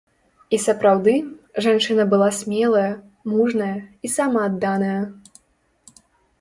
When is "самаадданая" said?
4.17-4.99